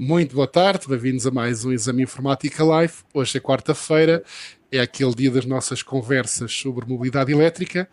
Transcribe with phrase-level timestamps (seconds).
[0.00, 2.94] Muito boa tarde, bem-vindos a mais um Exame Informática Live.
[3.12, 4.22] Hoje é quarta-feira,
[4.70, 7.88] é aquele dia das nossas conversas sobre mobilidade elétrica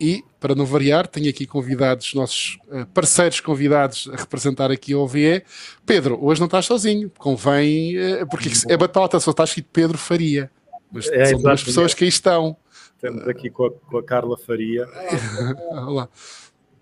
[0.00, 4.98] e, para não variar, tenho aqui convidados, nossos uh, parceiros convidados a representar aqui a
[4.98, 5.42] OVE.
[5.84, 10.52] Pedro, hoje não estás sozinho, convém, uh, porque é batata, só está escrito Pedro Faria,
[10.92, 12.56] mas é, são duas pessoas que aí estão.
[12.94, 14.86] Estamos aqui com a, com a Carla Faria.
[15.72, 16.08] Olá.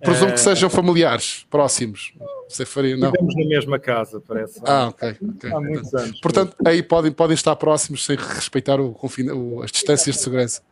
[0.01, 2.13] Presumo que sejam familiares, próximos.
[2.49, 3.11] Você faria, não?
[3.11, 4.61] Vivemos na mesma casa, parece.
[4.65, 5.17] Ah, ok.
[5.37, 5.53] okay.
[5.53, 6.21] Há muitos anos.
[6.21, 10.63] Portanto, aí podem, podem estar próximos sem respeitar o, o, as distâncias de segurança.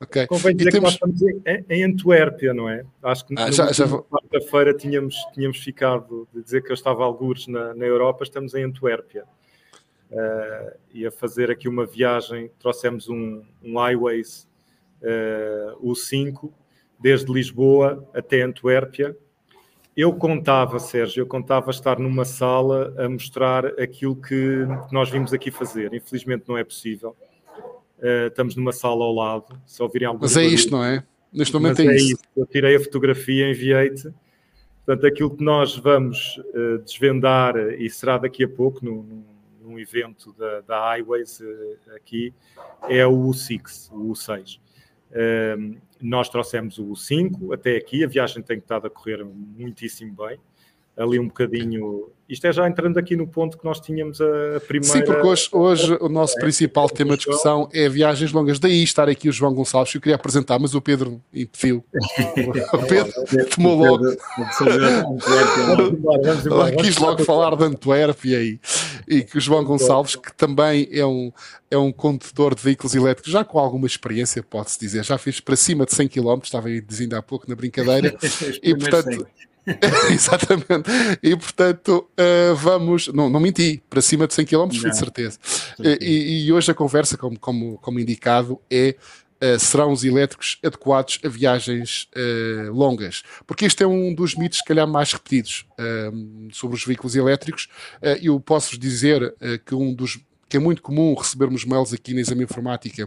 [0.00, 0.26] Okay.
[0.28, 0.96] Convém dizer temos...
[0.96, 2.84] que nós estamos em, em Antuérpia, não é?
[3.02, 7.48] Acho que ah, já, já quarta-feira tínhamos, tínhamos ficado de dizer que eu estava algures
[7.48, 9.24] na, na Europa, estamos em Antuérpia.
[10.10, 14.48] Uh, e a fazer aqui uma viagem, trouxemos um, um Highways
[15.02, 16.52] uh, U5
[16.98, 19.16] desde Lisboa até Antuérpia.
[19.96, 25.50] Eu contava, Sérgio, eu contava estar numa sala a mostrar aquilo que nós vimos aqui
[25.50, 25.94] fazer.
[25.94, 27.16] Infelizmente não é possível.
[27.98, 29.58] Uh, estamos numa sala ao lado.
[29.66, 31.02] Se ouvirem alguma Mas é isto, não é?
[31.32, 32.22] Neste momento é, é isso.
[32.36, 34.12] Eu tirei a fotografia, enviei-te.
[34.84, 39.24] Portanto, aquilo que nós vamos uh, desvendar, e será daqui a pouco, num,
[39.60, 42.32] num evento da, da Highways uh, aqui,
[42.88, 44.60] é o U6, o U6.
[46.00, 50.38] Nós trouxemos o 5 até aqui, a viagem tem estado a correr muitíssimo bem.
[50.96, 52.10] Ali um bocadinho.
[52.28, 54.98] Isto é já entrando aqui no ponto que nós tínhamos a primeira.
[54.98, 58.58] Sim, porque hoje, hoje o nosso é, principal tema de discussão é viagens longas.
[58.58, 61.84] Daí estar aqui o João Gonçalves, que eu queria apresentar, mas o Pedro impediu.
[62.72, 63.12] o Pedro
[63.54, 64.04] tomou logo.
[66.82, 68.58] Quis logo falar de Antuérpia e,
[69.06, 71.30] e que o João Gonçalves, que também é um,
[71.70, 75.54] é um condutor de veículos elétricos, já com alguma experiência, pode-se dizer, já fez para
[75.54, 78.16] cima de 100 km, estava aí dizendo há pouco na brincadeira,
[78.62, 79.26] e portanto.
[80.10, 80.90] Exatamente.
[81.22, 83.08] E portanto, uh, vamos.
[83.08, 85.38] Não, não menti, para cima de 100 km, fui de certeza.
[86.00, 88.96] E, e, hoje a conversa, como, como, como indicado, é.
[89.36, 93.22] Uh, serão os elétricos adequados a viagens uh, longas?
[93.46, 95.66] Porque este é um dos mitos, se calhar, mais repetidos
[96.54, 97.68] sobre os veículos elétricos.
[98.22, 99.34] eu posso-vos dizer
[99.66, 100.18] que um dos
[100.48, 103.06] que é muito comum recebermos mails aqui na Exame Informática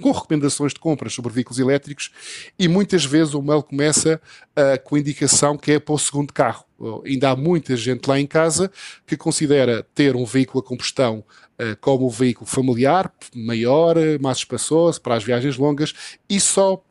[0.00, 2.10] com recomendações de compras sobre veículos elétricos
[2.58, 4.20] e muitas vezes o mail começa
[4.50, 6.64] uh, com indicação que é para o segundo carro.
[6.78, 8.70] Uh, ainda há muita gente lá em casa
[9.06, 11.24] que considera ter um veículo a combustão
[11.60, 15.94] uh, como um veículo familiar, maior, mais espaçoso, para as viagens longas
[16.28, 16.82] e só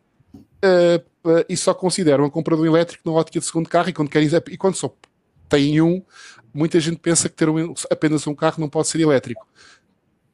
[1.48, 4.10] e só consideram a compra de um elétrico na ótica de segundo carro e quando,
[4.10, 4.92] querem, e quando só
[5.48, 6.02] têm um,
[6.52, 9.48] muita gente pensa que ter um, apenas um carro não pode ser elétrico.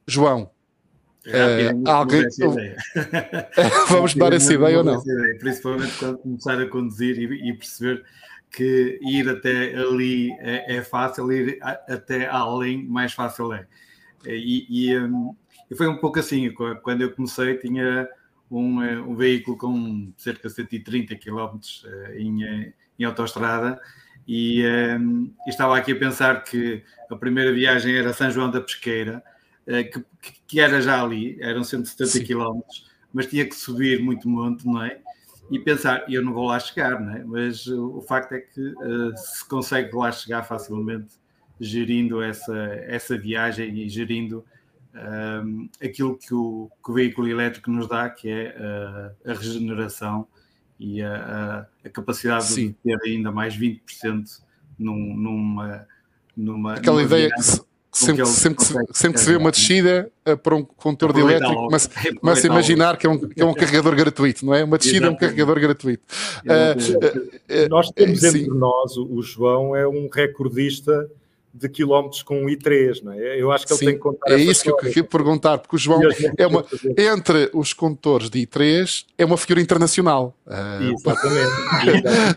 [0.06, 0.50] João,
[1.26, 2.24] é, uh, alguém...
[3.88, 5.00] Vamos dar essa ideia ou não?
[5.00, 8.04] Ideia, principalmente quando começar a conduzir e, e perceber
[8.52, 13.66] que ir até ali é, é, fácil, ir até além mais fácil é.
[14.26, 15.34] E, e, um,
[15.70, 18.08] e, foi um pouco assim, quando eu comecei tinha
[18.50, 21.58] um, eh, um veículo com cerca de 130 km
[22.14, 23.80] em, eh, em autoestrada
[24.28, 24.62] e,
[25.00, 29.22] um, e estava aqui a pensar que a primeira viagem era São João da Pesqueira,
[29.24, 30.04] eh, que,
[30.46, 32.60] que, era já ali, eram 170 km,
[33.12, 35.00] mas tinha que subir muito monte, não é?
[35.50, 37.24] E pensar, eu não vou lá chegar, não é?
[37.24, 41.14] Mas o facto é que uh, se consegue lá chegar facilmente
[41.60, 42.56] gerindo essa,
[42.86, 44.44] essa viagem e gerindo
[44.94, 49.34] um, eh, aquilo que o, que o, veículo elétrico nos dá, que é uh, a
[49.34, 50.26] regeneração
[50.78, 51.14] e a,
[51.84, 52.68] a, a capacidade Sim.
[52.68, 54.40] de ter ainda mais 20%
[54.78, 55.86] num, numa,
[56.36, 56.74] numa.
[56.74, 57.30] Aquela numa ideia
[57.92, 58.24] que se, sempre,
[58.64, 58.64] sempre,
[58.94, 62.50] sempre que se vê uma descida uh, para um condutor de elétrico, mas começa a
[62.50, 64.64] imaginar que é, um, que é um carregador gratuito, não é?
[64.64, 66.02] Uma descida é um carregador gratuito.
[66.42, 71.06] Uh, uh, nós temos entre nós, o João é um recordista
[71.54, 73.40] de quilómetros com um i3, não é?
[73.40, 74.32] Eu acho que ele Sim, tem que contar.
[74.32, 76.00] É isso que eu queria perguntar, porque o João
[76.38, 76.64] é uma,
[76.96, 80.34] entre os condutores de i3 é uma figura internacional.
[80.46, 81.50] Uh, Exatamente.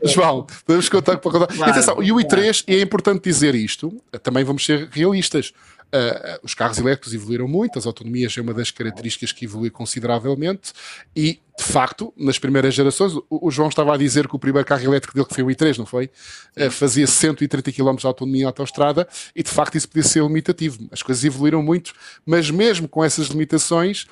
[0.13, 1.47] João, podemos contar para contar.
[1.47, 2.51] Claro, Atenção, e o i3, claro.
[2.67, 5.53] e é importante dizer isto, também vamos ser realistas.
[5.93, 10.73] Uh, os carros elétricos evoluíram muito, as autonomias é uma das características que evoluiu consideravelmente
[11.15, 14.67] e, de facto, nas primeiras gerações, o, o João estava a dizer que o primeiro
[14.67, 16.09] carro elétrico dele, que foi o i3, não foi?
[16.57, 20.85] Uh, fazia 130 km de autonomia em autoestrada e, de facto, isso podia ser limitativo.
[20.91, 21.93] As coisas evoluíram muito,
[22.25, 24.05] mas mesmo com essas limitações,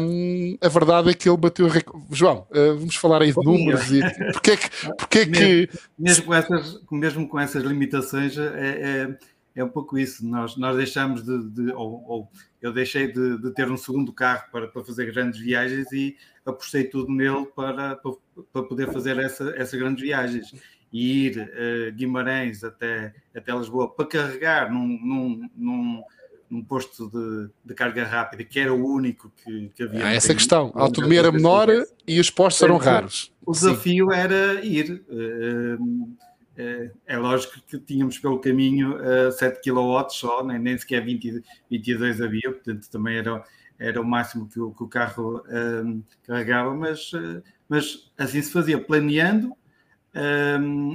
[0.00, 1.66] um, a verdade é que ele bateu...
[1.66, 1.88] Rec...
[2.12, 4.00] João, uh, vamos falar aí de números e
[4.32, 4.68] porque é que...
[4.96, 5.30] Porque é que...
[5.30, 5.68] Mesmo,
[5.98, 10.24] mesmo, com essas, mesmo com essas limitações, é, é é um pouco isso.
[10.24, 12.30] Nós, nós deixamos de, de ou, ou,
[12.60, 16.14] eu deixei de, de, ter um segundo carro para, para fazer grandes viagens e
[16.44, 18.12] apostei tudo nele para, para,
[18.52, 20.54] para poder fazer essa, essas grandes viagens.
[20.92, 26.02] e ir uh, Guimarães até, até Lisboa para carregar num, num, num,
[26.50, 30.06] num posto de, de, carga rápida, que era o único que, que havia.
[30.06, 30.70] Ah, essa questão.
[30.74, 31.68] A autonomia era menor
[32.06, 33.32] e os postos eram raros.
[33.44, 34.18] O desafio Sim.
[34.18, 35.02] era ir.
[35.08, 36.25] Uh, uh,
[37.06, 42.20] é lógico que tínhamos pelo caminho uh, 7 kW só, nem, nem sequer 20, 22
[42.20, 43.44] havia, portanto também era,
[43.78, 48.52] era o máximo que o, que o carro uh, carregava, mas, uh, mas assim se
[48.52, 49.54] fazia, planeando,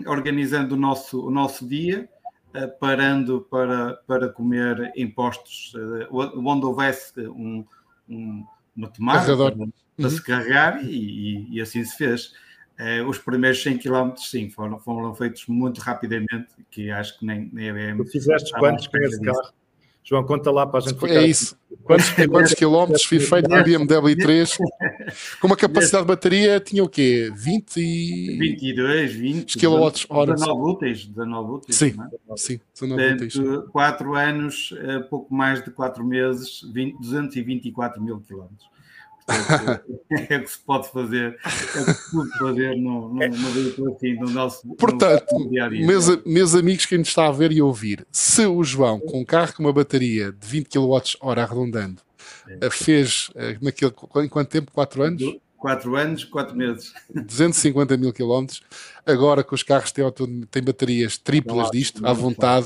[0.08, 2.10] organizando o nosso, o nosso dia,
[2.56, 5.74] uh, parando para, para comer impostos,
[6.10, 7.64] onde houvesse um,
[8.10, 8.44] um,
[8.76, 9.68] uma tomada para, para
[10.00, 10.10] uhum.
[10.10, 12.34] se carregar, e, e, e, assim se fez.
[13.08, 17.70] Os primeiros 100 km, sim, foram, foram feitos muito rapidamente, que acho que nem, nem
[17.70, 18.04] a BM.
[18.04, 19.54] Tu fizeste quantos com esse carro?
[20.04, 21.14] João, conta lá para a gente ficar.
[21.14, 21.56] É isso.
[21.84, 24.58] Quantos, quantos quilómetros fui feito no BMW 3?
[25.40, 27.32] Com uma capacidade de bateria tinha o quê?
[27.36, 28.38] 20 e...
[28.38, 30.34] 22, 20 kWh.
[30.34, 31.06] 19 úteis.
[31.06, 31.94] 19 úteis sim,
[32.30, 32.38] é?
[32.38, 33.34] sim, 19 úteis.
[33.72, 38.71] 4 anos, eh, pouco mais de 4 meses, 20, 224 mil quilómetros.
[40.30, 43.96] é o que se pode fazer, é o que se pode fazer no, no, no
[43.96, 45.86] assim, no nosso Portanto, no dia -dia.
[45.86, 49.26] Meus, meus amigos que nos está a ver e ouvir, se o João, com um
[49.26, 52.02] carro com uma bateria de 20 kWh arredondando,
[52.62, 52.70] é.
[52.70, 54.72] fez eh, naquele, em quanto tempo?
[54.72, 55.24] 4 anos?
[55.62, 56.92] 4 anos, 4 meses.
[57.14, 58.64] 250 mil quilómetros.
[59.06, 60.04] Agora que os carros têm,
[60.50, 62.66] têm baterias triplas há, disto, à vontade.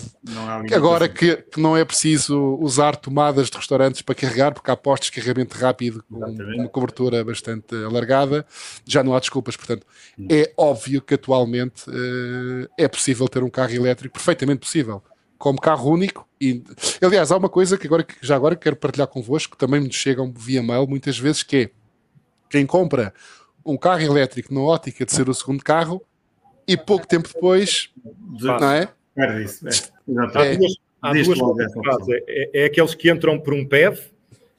[0.73, 5.09] agora que, que, não é preciso usar tomadas de restaurantes para carregar, porque há postos
[5.09, 6.59] de carregamento rápido com Exatamente.
[6.59, 8.45] uma cobertura bastante alargada,
[8.85, 9.57] já não há desculpas.
[9.57, 9.85] Portanto,
[10.17, 10.27] hum.
[10.31, 15.03] é óbvio que atualmente uh, é possível ter um carro elétrico, perfeitamente possível
[15.37, 16.25] como carro único.
[16.39, 16.63] E,
[17.01, 20.33] aliás, há uma coisa que agora, já agora quero partilhar convosco, que também me chegam
[20.33, 21.69] via mail muitas vezes, que é
[22.55, 23.13] quem compra
[23.65, 26.01] um carro elétrico na ótica de ser o segundo carro
[26.65, 27.89] e pouco tempo depois,
[28.39, 28.87] não é?
[29.17, 29.67] É isso.
[29.67, 29.71] É.
[30.31, 33.99] Há duas, há duas é, é, é, aqueles que entram por um PEV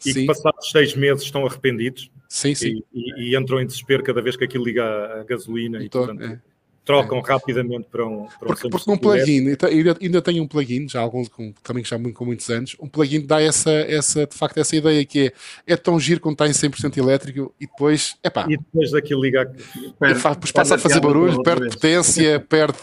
[0.04, 0.20] e sim.
[0.20, 2.82] que passados seis meses estão arrependidos sim, sim.
[2.92, 4.84] E, e, e, entram em desespero cada vez que aquilo liga
[5.20, 6.40] a gasolina então, e portanto, é
[6.86, 7.22] trocam é.
[7.32, 8.26] rapidamente para um.
[8.38, 11.84] Para porque, um porque um plugin, ainda, ainda tem um plugin, já alguns com, também
[11.84, 15.26] já com muitos anos, um plugin dá essa, essa, de facto, essa ideia que
[15.66, 19.22] é, é tão giro quando está em 100% elétrico e depois, epá, e depois daquilo
[19.22, 19.52] liga.
[19.98, 22.76] Perde, depois passa a fazer barulho, perde potência, perde,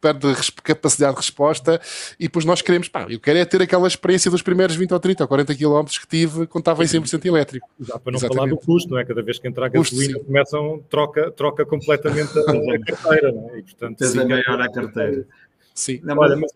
[0.00, 1.80] perde capacidade de resposta
[2.18, 5.00] e depois nós queremos, pá, eu quero é ter aquela experiência dos primeiros 20 ou
[5.00, 7.66] 30 ou 40 km que tive quando estava em 100% elétrico.
[7.80, 8.36] Já para não Exatamente.
[8.36, 9.04] falar do custo, não é?
[9.04, 12.42] Cada vez que entrar a gasolina começam, troca, troca completamente a,
[12.74, 13.58] a carteira carteira, não é?
[13.58, 15.26] E, portanto, Tens a carteira.
[15.74, 16.00] Sim.
[16.02, 16.52] Não, Olha, mas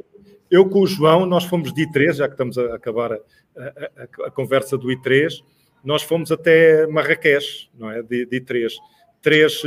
[0.51, 3.19] eu com o João, nós fomos de I3, já que estamos a acabar a,
[3.57, 5.43] a, a conversa do I3,
[5.83, 8.03] nós fomos até Marrakech, não é?
[8.03, 8.73] De, de I3.
[9.21, 9.63] 3,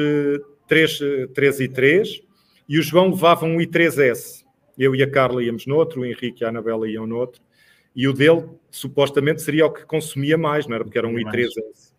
[0.68, 1.00] 3,
[1.34, 2.24] 3 I3
[2.70, 4.46] e o João levava um I3S.
[4.78, 7.42] Eu e a Carla íamos noutro, o Henrique e a Anabela iam noutro.
[7.96, 10.84] E o dele, supostamente, seria o que consumia mais, não era?
[10.84, 11.92] Porque era um I3S.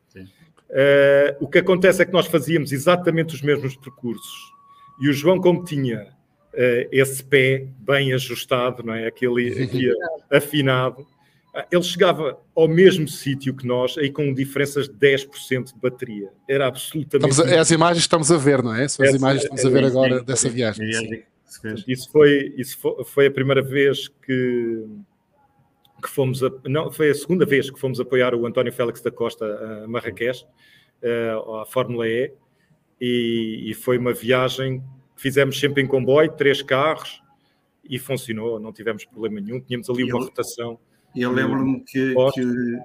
[0.70, 4.57] Uh, o que acontece é que nós fazíamos exatamente os mesmos percursos
[5.00, 9.06] e o João, como tinha uh, esse pé bem ajustado, não é?
[9.06, 9.90] aquele aqui
[10.30, 15.80] afinado, uh, ele chegava ao mesmo sítio que nós, aí com diferenças de 10% de
[15.80, 16.30] bateria.
[16.48, 17.30] Era absolutamente.
[17.30, 18.88] Estamos a, é as imagens que estamos a ver, não é?
[18.88, 20.88] São as imagens que estamos a ver agora dessa viagem.
[21.86, 24.84] Isso foi, isso foi, foi a primeira vez que
[26.02, 29.10] que fomos a, não foi a segunda vez que fomos apoiar o António Félix da
[29.10, 29.44] Costa
[29.84, 30.44] a Marrakech,
[31.02, 32.32] uh, à Fórmula E,
[33.00, 34.80] e, e, foi uma viagem
[35.14, 37.22] que fizemos sempre em comboio, três carros,
[37.88, 40.78] e funcionou, não tivemos problema nenhum, tínhamos ali uma eu, rotação.
[41.16, 42.42] Eu lembro-me que, que,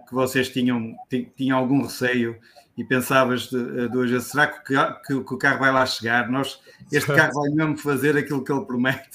[0.07, 0.95] que, vocês tinham,
[1.35, 2.37] tinham algum receio
[2.77, 6.29] e pensavas de, de hoje, será que, que, que, o carro vai lá chegar?
[6.29, 6.59] Nós,
[6.91, 9.09] este carro vai mesmo fazer aquilo que ele promete.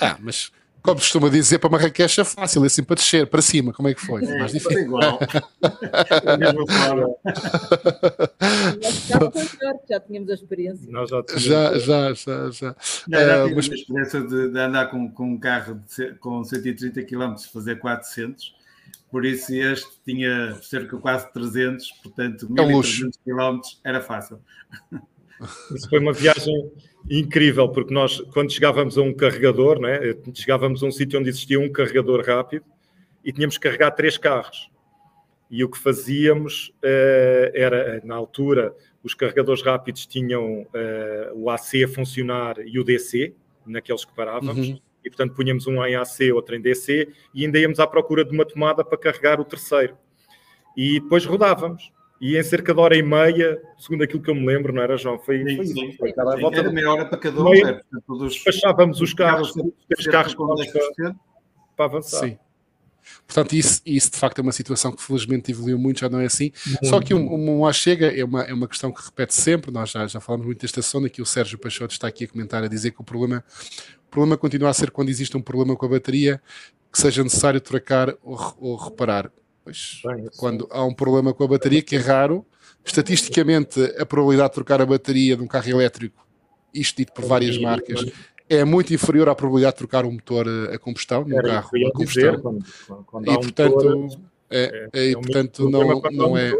[0.00, 0.52] Ah, mas
[0.82, 3.94] como costuma dizer, para Marrakech é fácil, é assim para descer, para cima, como é
[3.94, 4.24] que foi?
[4.24, 4.80] É, mais difícil.
[4.80, 5.18] igual.
[6.24, 7.14] da mesma forma.
[9.88, 10.90] já tínhamos a experiência.
[10.90, 12.76] Nós já, já, já, já, já.
[13.06, 13.70] Não, já uh, mas...
[13.70, 18.54] a experiência de, de, andar com, com um carro de, com 130 km, fazer 400,
[19.10, 24.40] por isso este tinha cerca de quase 300, portanto, 1300 é km era fácil.
[25.74, 26.72] Isso foi uma viagem
[27.10, 29.98] incrível, porque nós, quando chegávamos a um carregador, né,
[30.34, 32.64] chegávamos a um sítio onde existia um carregador rápido
[33.24, 34.70] e tínhamos que carregar três carros.
[35.50, 40.66] E o que fazíamos uh, era, na altura, os carregadores rápidos tinham
[41.34, 43.34] o AC a funcionar e o DC,
[43.66, 44.80] naqueles que parávamos, uhum.
[45.04, 48.32] e portanto punhamos um em AC, outro em DC, e ainda íamos à procura de
[48.32, 49.96] uma tomada para carregar o terceiro.
[50.76, 51.92] E depois rodávamos
[52.22, 54.96] e em cerca de hora e meia, segundo aquilo que eu me lembro, não era,
[54.96, 55.18] João?
[55.18, 57.50] Foi, sim, foi, sim, foi cada volta era meia hora para cada um.
[57.50, 59.52] Meia, é, todos, despachávamos os carros,
[59.98, 61.16] os carros com para,
[61.76, 62.20] para avançar.
[62.20, 62.38] Sim.
[63.26, 66.26] Portanto, isso, isso de facto é uma situação que felizmente evoluiu muito, já não é
[66.26, 66.52] assim.
[66.64, 66.86] Muito.
[66.86, 69.90] Só que um, um, um chega é uma, é uma questão que repete sempre, nós
[69.90, 72.68] já, já falamos muito desta zona, que o Sérgio Peixoto está aqui a comentar, a
[72.68, 73.42] dizer que o problema,
[74.06, 76.40] o problema continua a ser quando existe um problema com a bateria,
[76.92, 79.28] que seja necessário trocar ou, ou reparar.
[79.64, 82.44] Pois, Bem, quando há um problema com a bateria, que é raro,
[82.84, 86.26] estatisticamente a probabilidade de trocar a bateria de um carro elétrico,
[86.74, 88.04] isto dito por várias marcas,
[88.48, 92.40] é muito inferior à probabilidade de trocar um motor a combustão num carro a combustão.
[92.40, 92.64] Quando,
[93.06, 94.18] quando e, portanto, motor,
[94.50, 96.52] é, é, é, portanto não, não é.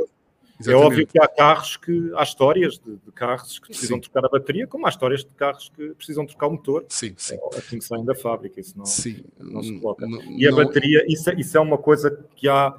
[0.67, 4.03] É óbvio que há carros que há histórias de, de carros que precisam sim.
[4.03, 6.85] trocar a bateria, como há histórias de carros que precisam trocar o motor.
[6.89, 7.37] Sim, sim.
[7.53, 9.25] É assim que saem da fábrica, isso não, sim.
[9.39, 10.07] não se coloca.
[10.07, 12.75] Não, e a bateria, isso, é, isso é uma coisa que há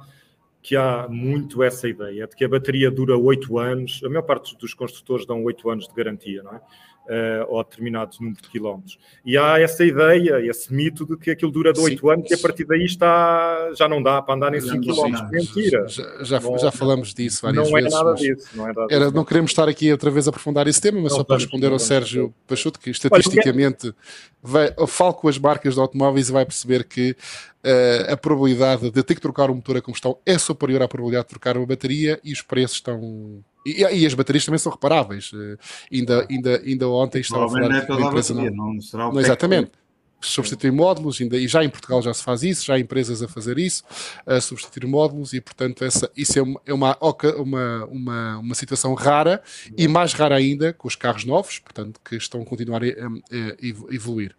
[0.62, 4.56] que há muito essa ideia de que a bateria dura 8 anos, a maior parte
[4.56, 6.60] dos construtores dão 8 anos de garantia, não é?
[7.04, 8.98] Uh, ou determinados número de quilómetros.
[9.26, 12.38] E há essa ideia, esse mito de que aquilo dura de 8 anos e a
[12.38, 15.30] partir daí está, já não dá para andar nem 5 quilómetros.
[15.30, 15.86] Mentira.
[15.86, 17.92] Já, já, já, falamos disso várias não vezes.
[17.92, 19.16] É nada disso, não é nada era, disso.
[19.16, 21.70] Não queremos estar aqui outra vez a aprofundar esse tema, mas não, só para responder
[21.70, 23.94] ao Sérgio Pachuto, que estatisticamente
[24.42, 27.16] vai, falo com as marcas de automóveis e vai perceber que
[27.64, 31.24] uh, a probabilidade de ter que trocar o motor a combustão é superior à probabilidade
[31.24, 35.32] de trocar uma bateria e os preços estão e, e, as baterias também são reparáveis.
[35.32, 35.58] Uh,
[35.92, 39.20] ainda, ainda, ainda ontem estava a falar não é toda a bateria, não, não não,
[39.20, 39.72] Exatamente.
[40.20, 43.28] Substituir módulos, ainda, e já em Portugal já se faz isso, já há empresas a
[43.28, 43.84] fazer isso,
[44.24, 46.96] a substituir módulos, e portanto essa, isso é, uma, é uma,
[47.36, 49.42] uma, uma, uma situação rara
[49.76, 53.94] e mais rara ainda com os carros novos, portanto, que estão a continuar a, a,
[53.94, 54.34] evoluir.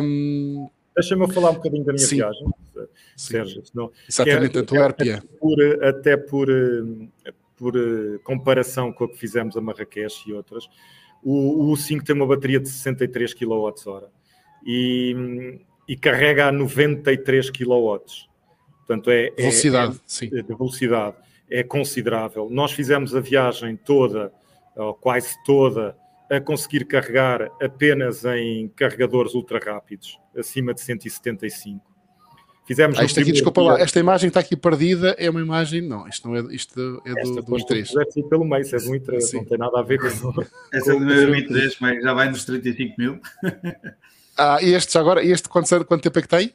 [0.00, 2.16] Um, Deixa-me falar um bocadinho da minha sim.
[2.16, 2.46] viagem,
[3.16, 3.64] Sérgio.
[3.64, 5.16] Senão, Exatamente, é, Antuérpia.
[5.16, 6.48] Até por, até por
[7.60, 10.66] por uh, comparação com a que fizemos a Marrakech e outras,
[11.22, 14.08] o, o U5 tem uma bateria de 63 kWh
[14.64, 18.00] e, e carrega a 93 kW.
[18.78, 20.30] Portanto, é, é velocidade, é, sim.
[20.30, 21.16] de velocidade
[21.50, 22.48] é considerável.
[22.50, 24.32] Nós fizemos a viagem toda,
[24.74, 25.94] ou quase toda,
[26.30, 31.89] a conseguir carregar apenas em carregadores ultra rápidos, acima de 175.
[32.66, 36.06] Fizemos ah, isto aqui, desculpa lá, esta imagem está aqui perdida, é uma imagem, não,
[36.06, 38.28] isto não é, isto é do, do i3.
[38.28, 40.46] pelo meio, isso é do i3, não tem nada a ver com isso.
[40.72, 43.20] Essa é do meu i3, mas já vai nos 35 mil.
[44.38, 46.54] ah, e este agora, este quanto, quanto tempo é que tem?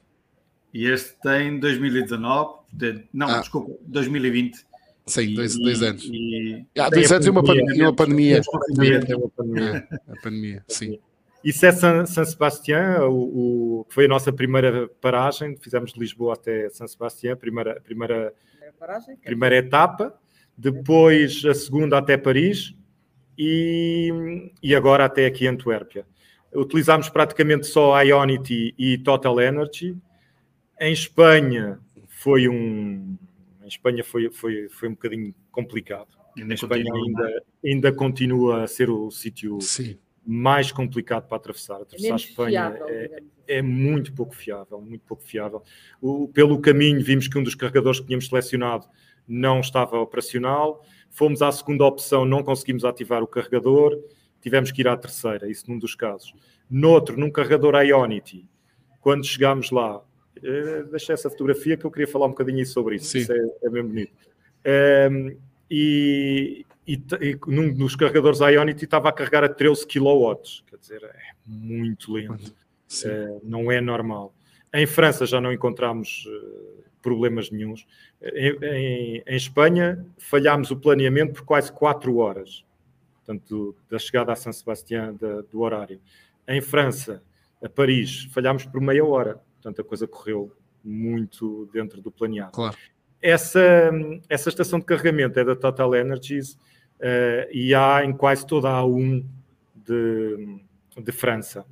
[0.74, 2.60] E este tem 2019,
[3.14, 3.40] não, ah.
[3.40, 4.66] desculpa, 2020.
[5.08, 6.04] Sim, dois, dois anos.
[6.06, 7.76] E, ah, dois anos e uma, pandemia.
[7.76, 8.42] E uma pandemia.
[8.48, 9.88] Uma pandemia.
[10.08, 11.00] a pandemia, sim.
[11.46, 16.34] Isso é San, San Sebastián, o, o, foi a nossa primeira paragem, fizemos de Lisboa
[16.34, 18.34] até San Sebastián, primeira, primeira,
[18.80, 20.20] paragem, primeira etapa,
[20.58, 22.74] depois a segunda até Paris
[23.38, 26.08] e, e agora até aqui Antuérpia.
[26.52, 29.96] Utilizámos praticamente só Ionity e Total Energy.
[30.82, 33.16] Em Espanha foi um,
[33.62, 36.08] em Espanha foi, foi, foi um bocadinho complicado.
[36.36, 39.60] Em Espanha ainda, ainda continua a ser o sítio
[40.26, 41.82] mais complicado para atravessar.
[41.82, 45.62] Atravessar a Espanha fiável, é, é, muito pouco fiável, muito pouco fiável.
[46.02, 48.88] O, pelo caminho vimos que um dos carregadores que tínhamos selecionado
[49.28, 50.84] não estava operacional.
[51.10, 53.98] Fomos à segunda opção, não conseguimos ativar o carregador,
[54.42, 56.34] tivemos que ir à terceira, isso num dos casos.
[56.70, 58.48] Noutro, num carregador Ionity,
[59.00, 60.04] quando chegámos lá,
[60.44, 63.20] eh, deixei essa fotografia que eu queria falar um bocadinho sobre isso, Sim.
[63.20, 64.12] isso é, é bem bonito.
[64.66, 65.38] Um, ehm,
[65.70, 70.36] e, e, e num dos carregadores Ionity estava a carregar a 13 kW,
[70.68, 72.54] quer dizer, é muito lento,
[73.06, 74.34] é, não é normal.
[74.74, 77.88] Em França já não encontramos uh, problemas nenhums.
[78.22, 82.64] Em, em, em, Espanha falhámos o planeamento por quase 4 horas,
[83.16, 86.00] portanto, da chegada a São Sebastião da, do horário.
[86.48, 87.24] Em França,
[87.64, 90.52] a Paris, falhámos por meia hora, portanto a coisa correu
[90.84, 92.52] muito dentro do planeado.
[92.52, 92.78] Claro.
[93.22, 93.92] Essa,
[94.30, 96.60] essa estação de carregamento é da Total Energies
[97.00, 99.26] uh, e há em quase toda a A1
[99.76, 100.60] de,
[100.98, 101.66] de França.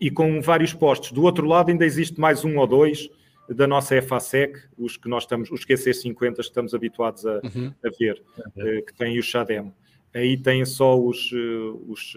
[0.00, 1.12] E com vários postos.
[1.12, 3.08] Do outro lado ainda existe mais um ou dois
[3.48, 7.72] da nossa FASEC, os que nós estamos, os QC50 que estamos habituados a, uhum.
[7.84, 8.22] a ver,
[8.56, 8.78] uhum.
[8.78, 9.72] uh, que têm o CHADEM.
[10.14, 12.14] Aí têm só os, uh, os,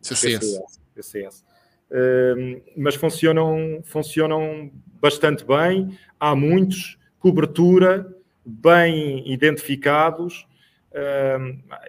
[0.00, 0.60] CCS.
[0.94, 1.44] CCS.
[1.90, 8.12] Uh, mas funcionam, funcionam bastante bem, há muitos, cobertura,
[8.44, 10.46] bem identificados,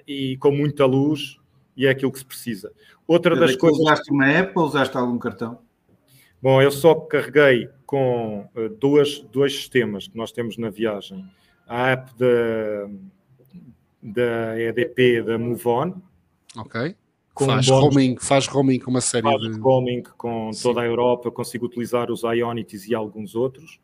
[0.08, 1.38] e com muita luz,
[1.76, 2.72] e é aquilo que se precisa.
[3.08, 3.80] Outra das coisas.
[3.80, 5.60] Usaste uma app ou usaste algum cartão?
[6.42, 11.26] Bom, eu só carreguei com uh, duas, dois sistemas que nós temos na viagem.
[11.68, 12.90] A app de,
[14.02, 15.94] da EDP da Move On.
[16.58, 16.96] Ok.
[17.40, 19.60] faz, um roaming, faz roaming com uma série faz de.
[19.60, 20.64] roaming com Sim.
[20.64, 23.80] toda a Europa, consigo utilizar os Ionities e alguns outros.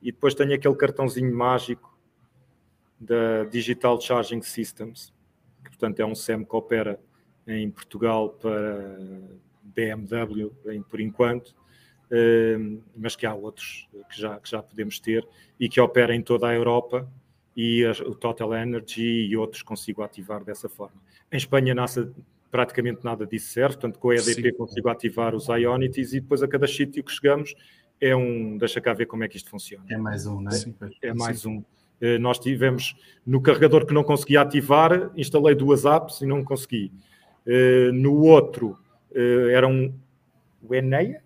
[0.00, 1.98] E depois tenho aquele cartãozinho mágico
[3.00, 5.12] da Digital Charging Systems,
[5.64, 7.00] que portanto é um SEM que opera
[7.46, 8.98] em Portugal para
[9.62, 10.52] BMW,
[10.88, 11.54] por enquanto,
[12.94, 15.26] mas que há outros que já, que já podemos ter
[15.58, 17.10] e que opera em toda a Europa
[17.56, 21.00] e o Total Energy e outros consigo ativar dessa forma.
[21.32, 22.12] Em Espanha, NASA,
[22.50, 24.56] praticamente nada disso serve, portanto, com a EDP Sim.
[24.56, 27.54] consigo ativar os Ionities e depois a cada sítio que chegamos
[28.00, 28.56] é um.
[28.58, 29.84] Deixa cá ver como é que isto funciona.
[29.88, 30.54] É mais um, não é?
[30.54, 30.74] Sim.
[31.02, 31.48] É mais Sim.
[31.48, 31.64] um.
[32.00, 36.90] Eh, nós tivemos no carregador que não conseguia ativar, instalei duas apps e não consegui.
[37.46, 38.78] Eh, no outro
[39.14, 39.92] eh, era um
[40.62, 41.22] o Eneia,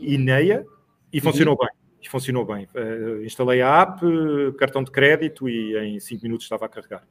[0.00, 0.66] Ineia
[1.12, 1.22] e uhum.
[1.22, 1.68] funcionou bem.
[2.00, 2.66] E funcionou bem.
[3.24, 4.00] Instalei a app,
[4.58, 7.04] cartão de crédito e em 5 minutos estava a carregar.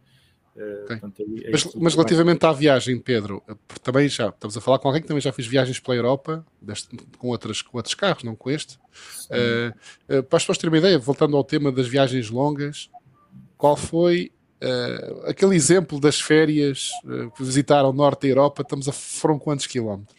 [0.53, 0.97] Uh, okay.
[0.97, 3.41] portanto, é, mas, mas relativamente à viagem, Pedro,
[3.81, 6.97] também já estamos a falar com alguém que também já fez viagens pela Europa deste,
[7.17, 8.77] com, outras, com outros carros, não com este.
[9.29, 9.69] Uh,
[10.13, 12.89] uh, para as pessoas terem uma ideia, voltando ao tema das viagens longas,
[13.61, 16.89] qual foi uh, aquele exemplo das férias
[17.37, 18.63] que visitaram o norte da Europa?
[18.63, 20.17] Estamos a foram quantos quilómetros?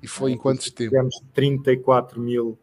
[0.00, 0.96] E foi em quantos tempos?
[0.96, 2.56] Fizemos 34 mil,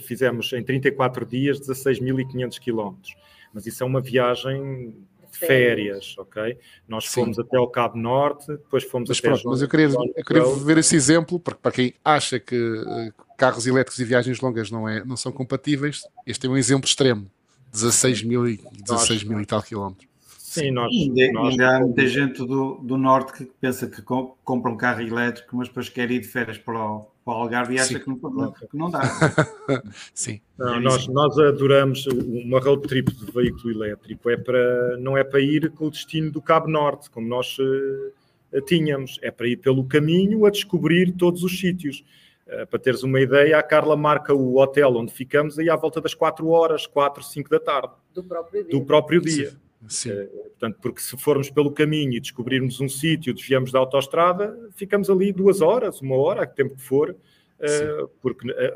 [0.00, 3.14] fizemos em 34 dias 16.500 quilómetros.
[3.52, 4.96] Mas isso é uma viagem
[5.30, 6.58] de férias, ok?
[6.88, 7.20] Nós Sim.
[7.20, 10.46] fomos até ao Cabo Norte, depois fomos mas até pronto, Mas eu queria, eu queria
[10.64, 14.88] ver esse exemplo, porque para quem acha que uh, carros elétricos e viagens longas não,
[14.88, 17.30] é, não são compatíveis, este é um exemplo extremo.
[17.72, 20.12] 16 mil e, 16 mil e tal quilómetros.
[20.52, 21.50] Sim, nós, ainda, nós...
[21.52, 25.68] ainda há muita gente do, do norte que pensa que compra um carro elétrico, mas
[25.68, 28.76] depois quer ir de férias para o, para o Algarve e acha que não, que
[28.76, 29.00] não, dá.
[30.12, 30.42] Sim.
[30.58, 34.28] Não, nós, nós adoramos uma road trip de veículo elétrico.
[34.28, 38.60] É para, não é para ir com o destino do Cabo Norte, como nós uh,
[38.66, 39.18] tínhamos.
[39.22, 42.04] É para ir pelo caminho a descobrir todos os sítios.
[42.52, 46.00] Uh, para teres uma ideia, a Carla marca o hotel onde ficamos aí à volta
[46.00, 47.92] das 4 horas, 4, 5 da tarde.
[48.12, 48.70] Do próprio dia.
[48.70, 49.52] Do próprio dia.
[49.88, 50.12] Sim.
[50.12, 55.10] Uh, portanto, porque se formos pelo caminho e descobrirmos um sítio, desviamos da autoestrada, ficamos
[55.10, 58.74] ali duas horas, uma hora, que tempo que for, uh, porque a, eh,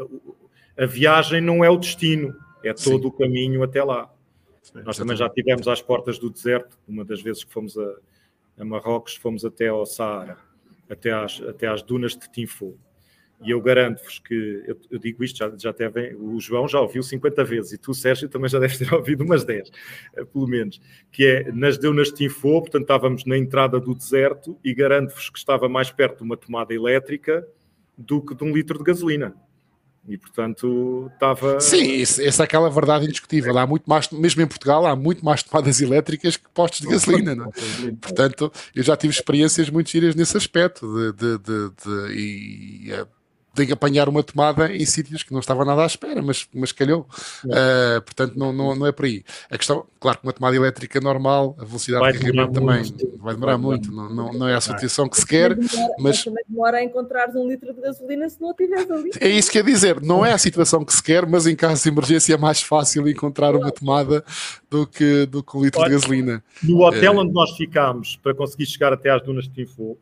[0.79, 3.09] a, viagem não é o destino, é todo Sim.
[3.09, 4.13] o caminho até lá.
[4.63, 7.95] Sim, Nós também já estivemos às portas do deserto, uma das vezes que fomos a,
[8.59, 10.39] a Marrocos, fomos até ao Saara,
[10.91, 12.77] até às, até às dunas de Tinfo.
[13.43, 17.03] E eu garanto-vos que, eu, eu, digo isto, já, já teve, o João já ouviu
[17.03, 19.71] 50 vezes e tu, Sérgio, também já deves ter ouvido umas 10,
[20.17, 20.81] eh, pelo menos,
[21.13, 25.39] que é, nas Deunas de Tinfo, portanto estávamos na entrada do deserto e garanto-vos que
[25.39, 27.47] estava mais perto de uma tomada elétrica
[27.97, 29.35] do que de um litro de gasolina.
[30.09, 31.59] E, portanto, estava...
[31.59, 33.59] Sim, essa é aquela verdade indiscutível.
[33.59, 37.35] Há muito mais, mesmo em Portugal, há muito mais tomadas elétricas que postos de gasolina,
[37.35, 37.93] não é?
[38.01, 43.07] Portanto, eu já tive experiências muito giras nesse aspecto de, de, de, de e eh,
[43.65, 47.07] de apanhar uma tomada em sítios que não estava nada à espera, mas, mas calhou.
[47.45, 49.25] Uh, portanto, não, não, não é por aí.
[49.51, 53.19] A questão, claro que uma tomada elétrica normal, a velocidade vai de carregamento também muito,
[53.19, 55.55] vai demorar muito, não, não, não é a situação que se quer.
[55.55, 59.11] Demora, mas também demora a encontrar um litro de gasolina se não a tiveres ali.
[59.21, 61.83] É isso que quer dizer, não é a situação que se quer, mas em caso
[61.83, 64.25] de emergência é mais fácil encontrar uma tomada
[64.69, 66.45] do que, do que um litro Olha, de gasolina.
[66.63, 67.17] No hotel é...
[67.17, 69.97] onde nós ficámos, para conseguir chegar até às dunas de Tinfo,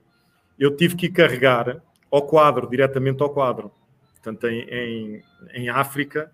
[0.59, 1.83] eu tive que carregar
[2.15, 3.73] ao quadro, diretamente ao quadro.
[4.15, 5.23] Portanto, em, em,
[5.53, 6.31] em África,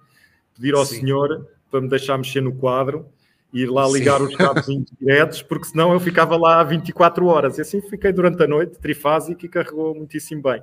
[0.55, 1.01] pedir ao Sim.
[1.01, 3.07] senhor para me deixar mexer no quadro
[3.51, 4.27] e ir lá ligar Sim.
[4.27, 4.67] os cabos
[5.01, 7.57] diretos, porque senão eu ficava lá 24 horas.
[7.57, 10.63] E assim fiquei durante a noite, trifásico, e carregou muitíssimo bem.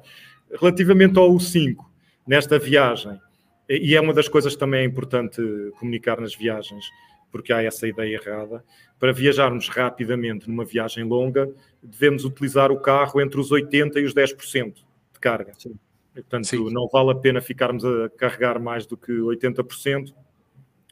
[0.53, 1.77] Relativamente ao U5,
[2.25, 3.19] nesta viagem,
[3.67, 5.41] e é uma das coisas que também é importante
[5.79, 6.85] comunicar nas viagens,
[7.31, 8.63] porque há essa ideia errada.
[8.99, 11.49] Para viajarmos rapidamente numa viagem longa,
[11.81, 14.86] devemos utilizar o carro entre os 80% e os 10%
[15.17, 15.53] de carga.
[15.57, 15.75] Sim.
[16.13, 16.71] Portanto, Sim.
[16.71, 20.13] não vale a pena ficarmos a carregar mais do que 80%,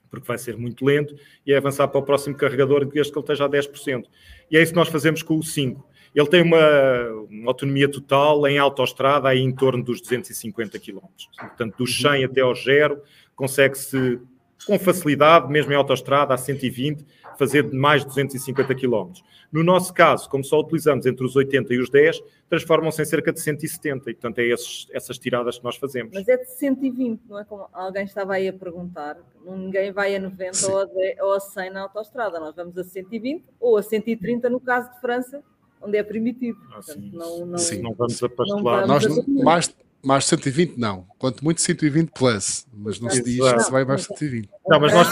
[0.10, 3.24] porque vai ser muito lento, e é avançar para o próximo carregador desde que ele
[3.24, 4.06] esteja a 10%.
[4.52, 5.88] E é isso que nós fazemos com o 5.
[6.14, 11.02] Ele tem uma, uma autonomia total em autoestrada aí em torno dos 250 km.
[11.38, 12.32] Portanto, do 100 uhum.
[12.32, 13.02] até ao 0,
[13.36, 14.22] consegue-se
[14.66, 17.06] com facilidade, mesmo em autoestrada, a 120,
[17.38, 19.12] fazer mais de 250 km.
[19.52, 23.32] No nosso caso, como só utilizamos entre os 80 e os 10, transformam-se em cerca
[23.32, 26.14] de 170, e portanto é esses, essas tiradas que nós fazemos.
[26.14, 30.20] Mas é de 120, não é como alguém estava aí a perguntar, ninguém vai a
[30.20, 33.84] 90 ou a, 10, ou a 100 na autoestrada, nós vamos a 120 ou a
[33.84, 35.44] 130 no caso de França,
[35.82, 36.58] onde é permitido.
[36.70, 38.88] Ah, portanto, não, não, sim, não vamos a pastelar.
[38.88, 43.72] Nós, mais, mais 120 não, quanto muito 120 plus, mas não se diz que se
[43.72, 44.50] vai mais 120.
[44.68, 45.08] Não, mas nós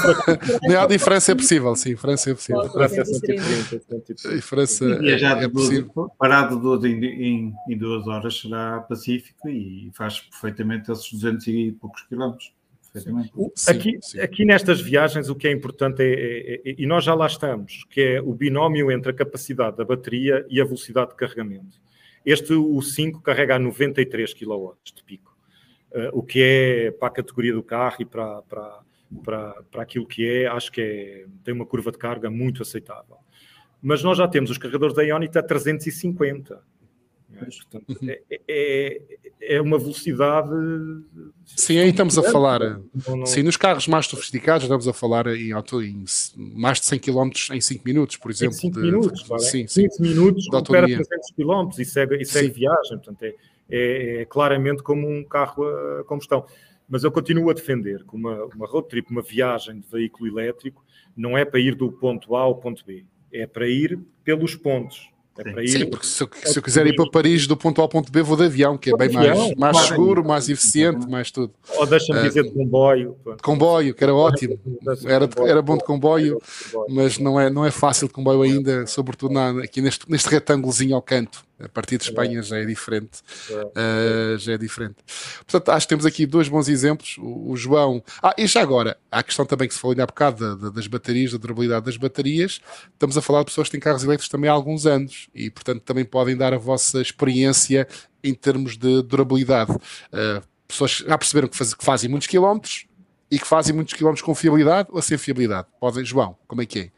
[0.76, 2.70] a diferença é possível, sim, França é possível.
[2.70, 4.42] França é 130.
[4.42, 6.12] França é, já é possível.
[6.18, 12.04] Parado de, em, em duas horas será Pacífico e faz perfeitamente esses 200 e poucos
[12.04, 12.54] quilómetros.
[12.96, 14.20] Sim, aqui, sim.
[14.20, 17.86] aqui nestas viagens o que é importante é, é, é, e nós já lá estamos,
[17.90, 21.82] que é o binómio entre a capacidade da bateria e a velocidade de carregamento.
[22.26, 25.38] Este, o 5, carrega a 93 kW de pico,
[25.92, 28.80] uh, o que é para a categoria do carro e para, para,
[29.24, 33.18] para, para aquilo que é, acho que é, tem uma curva de carga muito aceitável.
[33.82, 36.64] Mas nós já temos os carregadores da Ionita a 350
[37.34, 38.10] Portanto, uhum.
[38.10, 39.02] é, é,
[39.42, 40.50] é, uma velocidade.
[41.46, 42.60] Sim, aí estamos a falar.
[42.60, 43.26] Não, não...
[43.26, 46.06] Sim, nos carros mais sofisticados, estamos a falar em, em
[46.56, 48.56] mais de 100 km em 5 minutos, por exemplo.
[48.56, 49.42] Em 5 minutos, de, vale?
[49.44, 52.98] sim, 5 minutos, recupera 300 km e segue, e segue viagem.
[52.98, 53.36] Portanto, é,
[53.70, 55.64] é, é, claramente como um carro
[56.00, 56.46] a combustão.
[56.88, 60.86] Mas eu continuo a defender que uma, uma road trip, uma viagem de veículo elétrico,
[61.16, 65.13] não é para ir do ponto A ao ponto B, é para ir pelos pontos
[65.38, 65.68] é para ir.
[65.68, 68.12] Sim, porque se eu, se eu, quiser ir para Paris do ponto A ao ponto
[68.12, 71.54] B, vou de avião, que é bem mais, mais seguro, mais eficiente, mais tudo.
[71.76, 73.18] Ou deixa-me uh, dizer de comboio.
[73.42, 74.60] Comboio, que era ótimo.
[75.06, 76.40] Era, era bom de comboio,
[76.90, 80.96] mas não é, não é fácil de comboio ainda, sobretudo na, aqui neste, neste retângulozinho
[80.96, 81.44] ao canto.
[81.60, 83.22] A partir de Espanha já é diferente.
[83.50, 84.96] Uh, já é diferente.
[85.46, 87.16] Portanto, acho que temos aqui dois bons exemplos.
[87.20, 88.04] O, o, João.
[88.22, 90.70] Ah, e já agora, há a questão também que se falou ainda há bocado da,
[90.70, 92.60] das baterias, da durabilidade das baterias.
[92.92, 95.82] Estamos a falar de pessoas que têm carros elétricos também há alguns anos e, portanto,
[95.82, 97.88] também podem dar a vossa experiência
[98.24, 99.72] em termos de durabilidade.
[99.74, 102.88] Uh, pessoas já perceberam que, faz, que fazem muitos quilómetros
[103.30, 105.68] e que fazem muitos quilómetros com fiabilidade ou sem fiabilidade.
[105.80, 106.92] Podem, João, como é que é?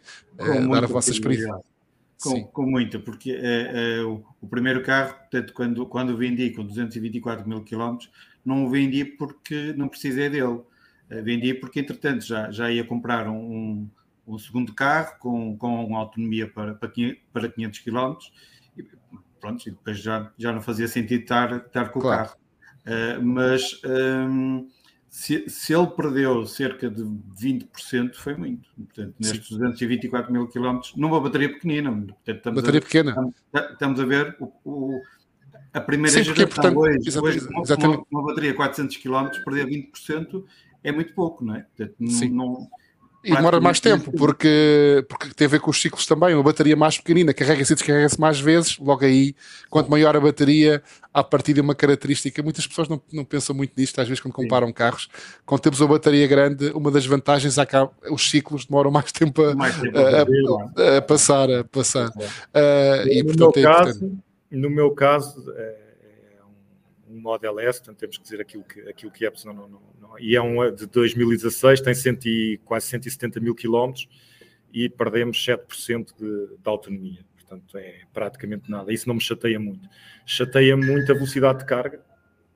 [0.43, 1.53] Uh, dar a vossa experiência.
[2.21, 6.65] Com, com, muita, porque é, é, o, o, primeiro carro, portanto, quando, quando vendi com
[6.65, 8.09] 224 mil quilómetros,
[8.43, 10.45] não o vendi porque não precisei dele.
[10.45, 13.89] Uh, vendi porque, entretanto, já, já ia comprar um, um
[14.39, 18.31] segundo carro com, com uma autonomia para, para 500 quilómetros
[18.77, 18.83] e,
[19.39, 22.23] pronto, e depois já, já não fazia sentido estar, estar com claro.
[22.23, 22.39] o carro.
[22.85, 24.67] Uh, mas um,
[25.09, 28.67] se, se ele perdeu cerca de 20%, foi muito.
[28.75, 29.59] Portanto, nestes Sim.
[29.59, 31.89] 224 mil quilómetros, numa bateria pequenina.
[31.89, 33.09] Portanto, estamos bateria a, pequena.
[33.11, 35.01] Estamos, estamos a ver o, o,
[35.73, 39.67] a primeira Sim, geração portanto, hoje, exatamente, hoje uma, uma, uma, bateria 400 km, perder
[39.67, 40.43] 20%
[40.83, 41.61] é muito pouco, não é?
[41.61, 42.69] Portanto, não, não
[43.25, 46.35] e demora mais tempo, porque, porque tem a ver com os ciclos também.
[46.35, 48.77] Uma bateria mais pequenina carrega-se e descarrega-se mais vezes.
[48.77, 49.35] Logo aí,
[49.69, 52.43] quanto maior a bateria, a partir de uma característica.
[52.43, 54.73] Muitas pessoas não, não pensam muito nisto, às vezes, quando comparam Sim.
[54.73, 55.09] carros.
[55.43, 57.75] Quando temos uma bateria grande, uma das vantagens é que
[58.11, 61.49] os ciclos demoram mais tempo a, mais tempo a, a, a passar.
[61.49, 62.09] A passar.
[62.09, 64.11] Uh, e, no, portanto, meu é caso,
[64.51, 65.84] no meu caso, é
[67.15, 70.19] um Model S, portanto temos que dizer aquilo que, aquilo que é, não, não, não,
[70.19, 74.07] e é um de 2016, tem cento e, quase 170 mil quilómetros
[74.73, 79.87] e perdemos 7% de, de autonomia, portanto é praticamente nada, isso não me chateia muito.
[80.25, 82.03] Chateia muito a velocidade de carga,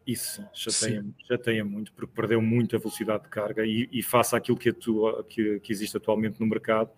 [0.06, 4.58] isso chateia, chateia muito, porque perdeu muito a velocidade de carga e, e face àquilo
[4.58, 6.92] que, atua, que, que existe atualmente no mercado,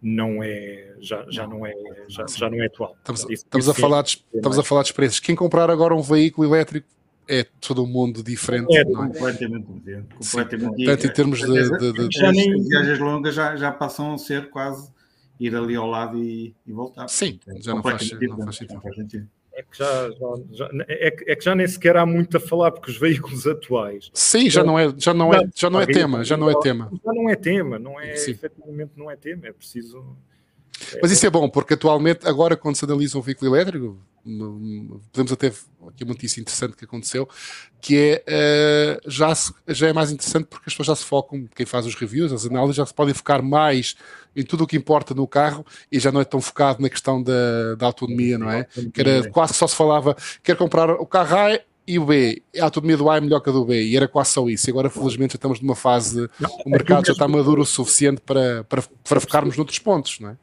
[0.00, 1.66] não é já, já não.
[1.66, 1.72] é
[2.08, 2.94] já, já não é atual.
[2.98, 5.18] Estamos, isso, estamos isso a falar de, estamos a falar de experiências.
[5.18, 6.86] Quem comprar agora um veículo elétrico
[7.28, 8.74] é todo um mundo diferente.
[8.76, 9.06] É, não é?
[9.08, 10.14] completamente diferente.
[10.14, 12.24] Completamente Tanto em termos de, de, de, de...
[12.24, 14.90] As viagens longas já, já passam a ser quase
[15.38, 17.08] ir ali ao lado e, e voltar.
[17.08, 19.28] Sim, já não faz, não faz sentido.
[19.52, 22.40] É que já, já, já é, que, é, que já nem sequer há muito a
[22.40, 24.08] falar, porque os veículos atuais.
[24.14, 26.88] Sim, já não é, já não é, já não é tema, já não é tema.
[27.04, 28.30] Já não é tema, não é, Sim.
[28.30, 30.16] efetivamente não é tema, é preciso.
[31.02, 33.98] Mas isso é bom, porque atualmente, agora quando se analisa um veículo elétrico,
[35.12, 37.28] podemos até aqui uma notícia interessante que aconteceu,
[37.80, 41.48] que é uh, já, se, já é mais interessante porque as pessoas já se focam,
[41.54, 43.96] quem faz os reviews, as análises, já se podem focar mais
[44.36, 47.22] em tudo o que importa no carro e já não é tão focado na questão
[47.22, 48.64] da, da autonomia, não é?
[48.92, 52.42] Que era, quase que só se falava, quer comprar o carro A e o B,
[52.60, 54.68] a autonomia do A é melhor que a do B, e era quase só isso.
[54.68, 58.20] E agora, felizmente, já estamos numa fase, não, o mercado já está maduro o suficiente
[58.20, 60.36] para, para, para focarmos noutros pontos, não é?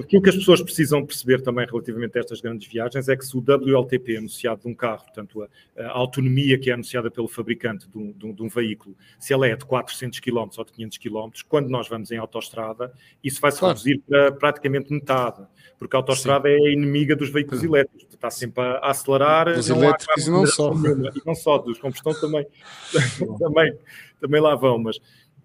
[0.00, 3.36] Aquilo que as pessoas precisam perceber também relativamente a estas grandes viagens é que se
[3.36, 7.88] o WLTP anunciado de um carro, portanto, a, a autonomia que é anunciada pelo fabricante
[7.88, 10.72] de um, de, um, de um, veículo, se ela é de 400 km ou de
[10.72, 13.74] 500 km, quando nós vamos em autoestrada, isso vai se claro.
[13.76, 15.46] reduzir para praticamente metade
[15.78, 16.54] porque a autostrada Sim.
[16.54, 19.52] é inimiga dos veículos elétricos, está sempre a acelerar.
[19.54, 20.74] Dos elétricos e não só.
[20.74, 22.46] Nenhuma, e não só, dos combustão também,
[23.38, 23.78] também,
[24.20, 24.98] também lá vão, mas,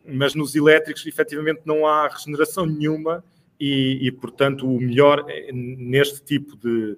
[0.05, 3.23] mas nos elétricos efetivamente não há regeneração nenhuma
[3.59, 6.97] e, e portanto o melhor neste tipo de,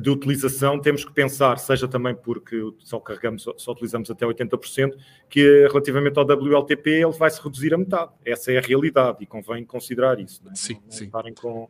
[0.00, 4.96] de utilização, temos que pensar, seja também porque só carregamos, só utilizamos até 80%,
[5.28, 8.12] que relativamente ao WLTP ele vai se reduzir a metade.
[8.24, 10.42] Essa é a realidade e convém considerar isso.
[10.44, 10.54] Não é?
[10.54, 11.10] Sim, não, não sim.
[11.34, 11.68] Com,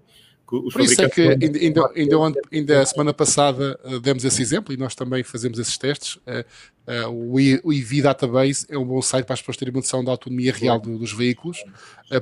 [0.61, 4.75] por isso é que ainda, ainda, ainda, ainda, a semana passada uh, demos esse exemplo
[4.75, 6.17] e nós também fazemos esses testes.
[6.17, 10.05] Uh, uh, o, EV Database é um bom site para as pessoas terem uma noção
[10.05, 11.65] da autonomia real do, dos veículos,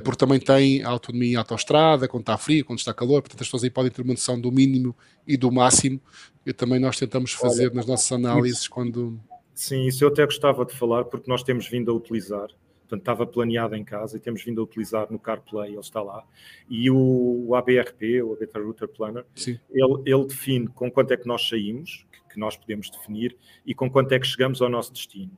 [0.05, 3.65] porque também tem autonomia em autoestrada, quando está frio, quando está calor, portanto as pessoas
[3.65, 4.95] aí podem ter uma noção do mínimo
[5.27, 5.99] e do máximo.
[6.45, 9.19] E também nós tentamos fazer Olha, nas nossas análises quando.
[9.53, 12.47] Sim, isso eu até gostava de falar, porque nós temos vindo a utilizar
[12.91, 16.25] portanto estava planeado em casa e temos vindo a utilizar no CarPlay, ele está lá.
[16.69, 19.25] E o, o ABRP, o Beta Router Planner,
[19.69, 23.73] ele, ele, define com quanto é que nós saímos, que, que, nós podemos definir, e
[23.73, 25.31] com quanto é que chegamos ao nosso destino.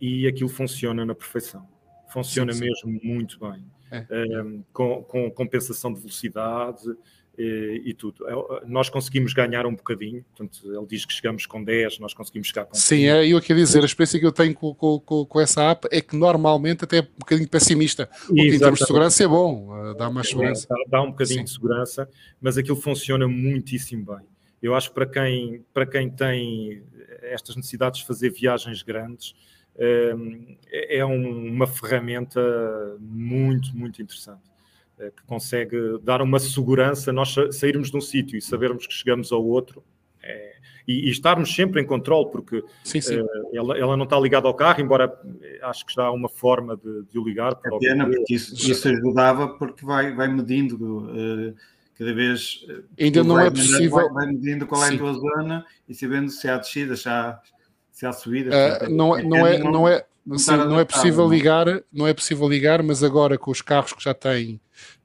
[0.00, 1.66] E aquilo funciona na perfeição.
[2.08, 2.64] Funciona sim, sim.
[2.66, 3.64] mesmo muito bem.
[3.90, 4.42] É.
[4.42, 6.84] Um, com, com compensação de velocidade,
[7.38, 8.28] e, e, tudo.
[8.28, 12.48] É, nós conseguimos ganhar um bocadinho, portanto, ele diz que chegamos com 10, nós conseguimos
[12.48, 15.40] chegar com Sim, é, eu queria dizer, a experiência que eu tenho com, com, com,
[15.40, 18.86] essa app é que normalmente até é um bocadinho pessimista, o que em termos de
[18.86, 20.66] segurança é bom, eh, dá mais segurança.
[20.68, 21.44] Dá, dá um bocadinho Sim.
[21.44, 22.08] de segurança,
[22.40, 24.26] mas aquilo funciona muitíssimo bem.
[24.62, 26.82] Eu acho que para quem, para quem tem
[27.22, 29.34] estas necessidades de fazer viagens grandes,
[29.78, 32.40] ehm, é, é uma ferramenta
[33.00, 34.51] muito, muito interessante.
[34.98, 39.32] Eh, que consegue dar uma segurança, nós sairmos de um sítio e sabermos que chegamos
[39.32, 39.82] ao outro,
[40.22, 40.52] é,
[40.86, 43.20] e, e, estarmos sempre em controle, porque sim, sim.
[43.20, 46.28] Uh, ela, ela, não está ligada ao carro, embora eh, acho que já há uma
[46.28, 47.58] forma de, de o ligar.
[47.64, 51.54] É pena, porque isso, isso, ajudava, porque vai, vai medindo uh,
[51.96, 52.66] cada vez.
[52.98, 54.12] Ainda não é possível.
[54.12, 54.96] Vai, medindo qual é sim.
[54.96, 57.40] a tua zona e sabendo se há descida, se há,
[57.90, 58.50] se há subida.
[58.50, 60.04] Uh, não, é, não, é, não, é,
[60.36, 64.02] sim, não é possível ligar, não é possível ligar, mas agora com os carros que
[64.02, 64.60] já têm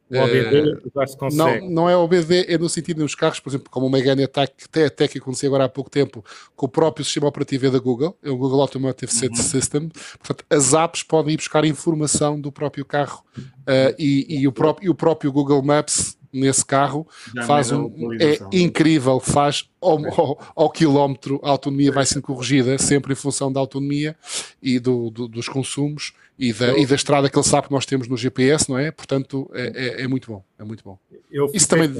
[0.10, 1.62] o OBD uh, já se consegue.
[1.62, 4.53] Não, não é OBD, é no sentido dos carros, por exemplo, como o Megane Attack,
[4.63, 6.23] até, até que aconteceu agora há pouco tempo,
[6.56, 9.36] com o próprio sistema operativo é da Google, é o Google Automotive uhum.
[9.36, 9.89] System.
[10.17, 14.88] Portanto, as apps podem ir buscar informação do próprio carro uh, e, e, o próprio,
[14.88, 20.53] e o próprio Google Maps nesse carro Já faz um, é incrível, faz ao, ao,
[20.55, 24.15] ao, quilómetro a autonomia vai sendo corrigida sempre em função da autonomia
[24.61, 27.85] e do, do, dos consumos e da, e da estrada que ele sabe que nós
[27.85, 28.91] temos no GPS, não é?
[28.91, 30.99] Portanto, é, é, é muito bom, é muito bom.
[31.31, 31.91] Eu Isso também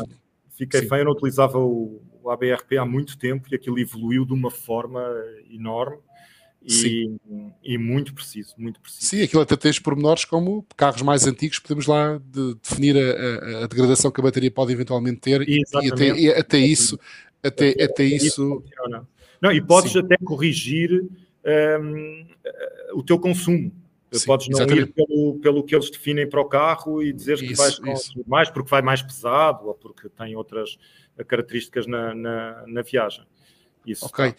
[0.52, 4.34] fiquei feio, eu não utilizava o, o ABRP há muito tempo e aquilo evoluiu de
[4.34, 5.04] uma forma
[5.50, 5.98] enorme
[6.68, 7.18] e,
[7.64, 9.06] e, muito preciso, muito preciso.
[9.06, 13.64] Sim, aquilo até tens pormenores como carros mais antigos, podemos lá de, definir a, a,
[13.64, 17.00] a, degradação que a bateria pode eventualmente ter e até, e até, isso
[17.42, 18.64] até, até, até isso,
[19.42, 20.00] não, e podes Sim.
[20.00, 21.06] até corrigir
[21.82, 22.26] um,
[22.94, 23.72] o teu consumo.
[24.12, 24.90] Sim, podes não exatamente.
[24.90, 28.50] ir pelo, pelo que eles definem para o carro e dizer que vais consumir mais
[28.50, 30.78] porque vai mais pesado ou porque tem outras
[31.28, 33.26] características na, na, na viagem.
[33.86, 34.32] Isso ok.
[34.32, 34.38] Tá.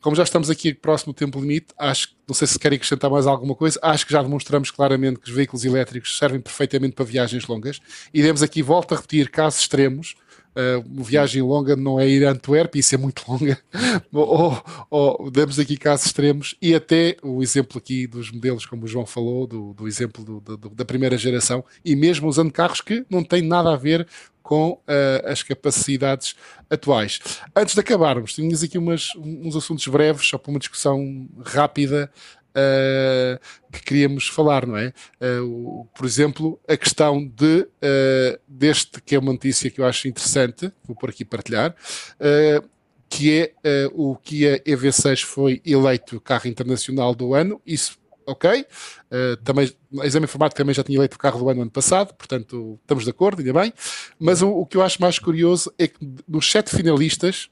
[0.00, 3.26] Como já estamos aqui próximo do tempo limite, acho não sei se querem acrescentar mais
[3.26, 7.46] alguma coisa, acho que já demonstramos claramente que os veículos elétricos servem perfeitamente para viagens
[7.46, 7.80] longas
[8.22, 10.14] demos aqui, volta a repetir, casos extremos.
[10.50, 13.56] Uh, uma viagem longa não é ir a Antuérpia, isso é muito longa,
[14.12, 16.56] ou, ou, demos aqui casos extremos.
[16.60, 20.40] E até o exemplo aqui dos modelos, como o João falou, do, do exemplo do,
[20.40, 24.06] do, da primeira geração, e mesmo usando carros que não têm nada a ver
[24.42, 24.80] com uh,
[25.26, 26.34] as capacidades
[26.68, 27.20] atuais.
[27.54, 32.10] Antes de acabarmos, tínhamos aqui umas, uns assuntos breves, só para uma discussão rápida
[33.72, 34.92] que queríamos falar, não é?
[35.20, 40.08] Uh, por exemplo, a questão de uh, deste que é uma notícia que eu acho
[40.08, 41.74] interessante, vou por aqui partilhar,
[43.08, 47.60] que é o Kia EV6 foi eleito carro internacional do ano.
[47.66, 47.98] Isso
[48.30, 48.64] ok.
[49.10, 49.72] Uh, também,
[50.04, 53.10] Exame Informático também já tinha eleito o carro do ano ano passado, portanto estamos de
[53.10, 53.72] acordo, ainda bem.
[54.18, 57.50] Mas o, o que eu acho mais curioso é que nos sete finalistas,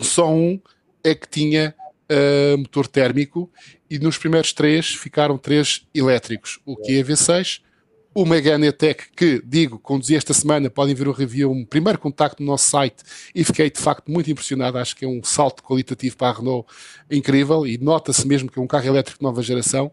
[0.00, 0.60] só um
[1.04, 1.74] é que tinha
[2.12, 3.50] uh, motor térmico
[3.88, 6.60] e nos primeiros três ficaram três elétricos.
[6.66, 7.60] O Kia é V6,
[8.14, 12.42] o Megane E-Tech, que, digo, conduzi esta semana, podem ver o review, um primeiro contacto
[12.42, 13.02] no nosso site
[13.34, 14.76] e fiquei de facto muito impressionado.
[14.76, 16.68] Acho que é um salto qualitativo para a Renault
[17.10, 19.90] incrível e nota-se mesmo que é um carro elétrico de nova geração.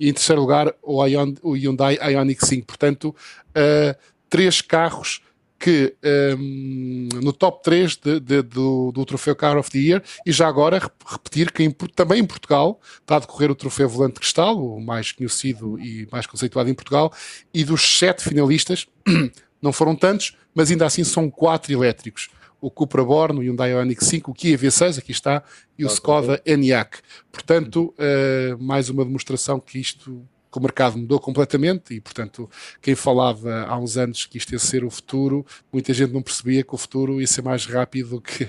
[0.00, 2.66] E em terceiro lugar, o, Ion, o Hyundai Ioniq 5.
[2.66, 3.14] Portanto,
[3.50, 3.96] uh,
[4.28, 5.20] três carros
[5.60, 5.94] que
[6.38, 10.48] um, no top 3 de, de, do, do, troféu Car of the Year, e já
[10.48, 14.80] agora repetir que em, também em Portugal está a decorrer o troféu Volante Cristal, o
[14.80, 17.12] mais conhecido e mais conceituado em Portugal,
[17.52, 18.86] e dos sete finalistas,
[19.60, 22.30] não foram tantos, mas ainda assim são quatro elétricos.
[22.58, 25.42] O Cupra Born, o Hyundai Ioniq 5, o Kia V6, aqui está,
[25.78, 26.98] e o Skoda Enyaq.
[27.30, 32.50] Portanto, uh, mais uma demonstração que isto que o mercado mudou completamente e, portanto,
[32.82, 36.64] quem falava há uns anos que isto ia ser o futuro, muita gente não percebia
[36.64, 38.48] que o futuro ia ser mais rápido do que,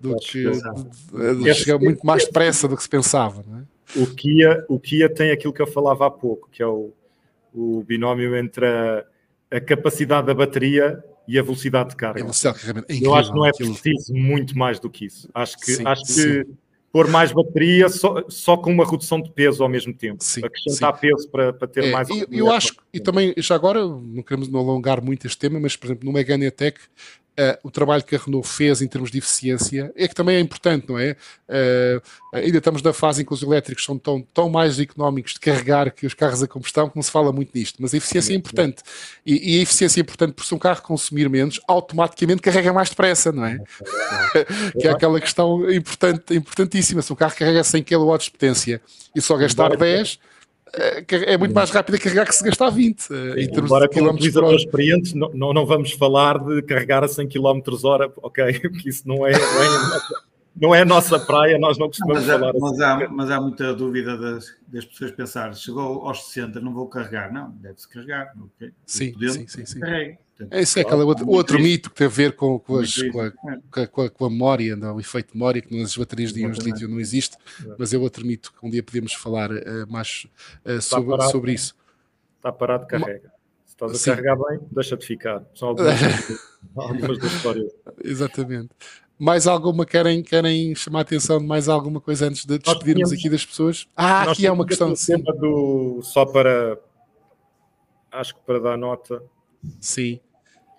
[0.00, 0.44] do que,
[1.54, 3.42] chegar muito mais depressa do que se pensava.
[3.42, 3.76] É?
[4.00, 6.92] o, Kia, o Kia tem aquilo que eu falava há pouco, que é o,
[7.54, 9.04] o binómio entre a,
[9.50, 12.20] a capacidade da bateria e a velocidade de carga.
[12.20, 12.86] Velocidade de carga.
[12.88, 15.28] É eu acho que não é preciso muito mais do que isso.
[15.32, 16.46] Acho que, sim, acho que
[16.96, 20.24] pôr mais bateria só, só com uma redução de peso ao mesmo tempo.
[20.24, 21.00] Sim, acrescentar sim.
[21.02, 22.08] peso para, para ter é, mais.
[22.08, 25.88] Eu, eu acho, e também, já agora, não queremos alongar muito este tema, mas, por
[25.88, 26.80] exemplo, no Megane Tech,
[27.38, 30.40] Uh, o trabalho que a Renault fez em termos de eficiência é que também é
[30.40, 31.14] importante, não é?
[31.46, 35.40] Uh, ainda estamos na fase em que os elétricos são tão, tão mais económicos de
[35.40, 38.32] carregar que os carros a combustão, que não se fala muito nisto, mas a eficiência
[38.32, 38.82] é importante.
[39.24, 42.88] E, e a eficiência é importante porque se um carro consumir menos, automaticamente carrega mais
[42.88, 43.58] depressa, não é?
[44.80, 47.02] que é aquela questão importante, importantíssima.
[47.02, 48.80] Se um carro carrega 100 kW de potência
[49.14, 50.18] e só gastar 10
[50.74, 53.00] é, é muito mais rápido a carregar que se gastar 20.
[53.00, 56.62] Sim, eh, em termos embora de como utilizador experiente, não, não, não, vamos falar de
[56.62, 58.60] carregar a 100 km hora, ok?
[58.60, 60.00] Porque isso não é, não é,
[60.60, 63.04] não é a nossa praia, nós não costumamos mas, falar mas assim.
[63.04, 67.32] Há, mas há muita dúvida das, das pessoas pensar, chegou aos 60, não vou carregar.
[67.32, 68.32] Não, deve-se carregar.
[68.56, 68.72] Okay?
[68.84, 69.80] Sim, sim, sim, sim.
[70.36, 73.20] Portanto, Esse é aquele outro, outro mito que tem a ver com, com, as, com,
[73.20, 76.42] a, com, a, com, a, memória, não, o efeito de memória, que nas baterias de
[76.42, 77.38] íons de lítio não existe,
[77.78, 80.26] mas é outro mito que um dia podemos falar uh, mais
[80.66, 81.74] uh, sobre, parado, sobre isso.
[82.36, 83.32] Está parado, carrega.
[83.64, 84.10] Se estás a Sim.
[84.10, 85.42] carregar bem, deixa de ficar.
[85.54, 85.94] São algumas,
[86.76, 87.72] algumas das histórias.
[88.04, 88.70] Exatamente.
[89.18, 93.30] Mais alguma querem, querem chamar a atenção de mais alguma coisa antes de despedirmos aqui
[93.30, 93.88] das pessoas?
[93.96, 94.92] Ah, aqui é uma questão.
[94.92, 96.78] Tema do, só para
[98.12, 99.22] acho que para dar nota.
[99.80, 100.20] Sim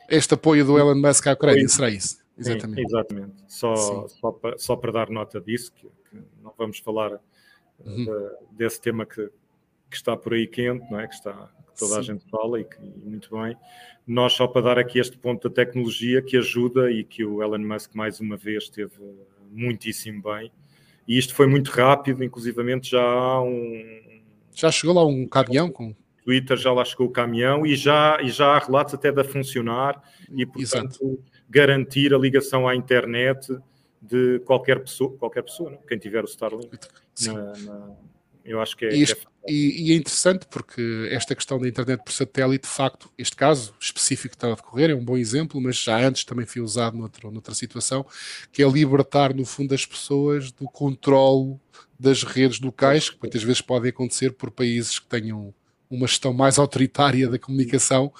[0.10, 2.17] este apoio do Elon Musk à Ucrânia, será isso?
[2.38, 2.82] Exatamente.
[2.82, 3.34] Sim, exatamente.
[3.48, 7.20] Só, só, para, só para dar nota disso, que, que não vamos falar eh,
[7.86, 8.06] uhum.
[8.06, 9.30] de, desse tema que,
[9.89, 11.08] que, está por aí quente, não é?
[11.08, 11.34] que, está,
[11.67, 12.00] que toda Sim.
[12.00, 13.58] a gente fala e, que, e muito bem.
[14.06, 17.60] Nós, só para dar aqui este ponto da tecnologia que ajuda e que o Elon
[17.60, 18.93] Musk, mais uma vez, esteve
[19.52, 20.52] muitíssimo bem.
[21.08, 24.22] E isto foi muito rápido, inclusivamente já há um.
[24.54, 25.96] Já chegou lá um caminhão com
[26.28, 30.04] Twitter já lá chegou o caminhão e já, e já há relatos até de funcionar
[30.30, 31.24] e, portanto, Exato.
[31.50, 33.58] garantir a ligação à internet
[34.02, 35.78] de qualquer pessoa, qualquer pessoa, não?
[35.78, 36.78] quem tiver o Starlink.
[37.28, 37.96] Na, na,
[38.44, 41.66] eu acho que é, Isto, que é e, e, é interessante porque esta questão da
[41.66, 45.16] internet por satélite, de facto, este caso específico que está a decorrer é um bom
[45.16, 48.06] exemplo, mas já antes também foi usado noutro, noutra situação,
[48.52, 51.56] que é libertar, no fundo, as pessoas do controle
[51.98, 55.54] das redes locais, que muitas vezes podem acontecer por países que tenham
[55.89, 58.12] uma gestão mais autoritária da comunicação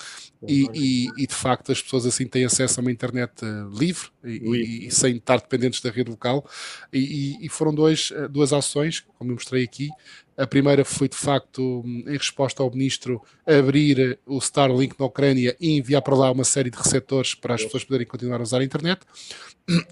[0.48, 4.10] e, e, e, de facto as pessoas assim têm acesso a uma internet uh, livre
[4.24, 6.48] e, e, sem estar dependentes da rede local.
[6.94, 9.90] E, foram dois, eh, duas ações, como eu mostrei aqui
[10.38, 15.78] a primeira foi de facto em resposta ao ministro abrir o Starlink na Ucrânia e
[15.78, 18.64] enviar para lá uma série de receptores para as pessoas poderem continuar a usar a
[18.64, 19.02] internet